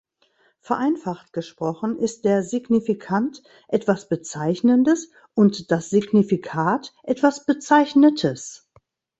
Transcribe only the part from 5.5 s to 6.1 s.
das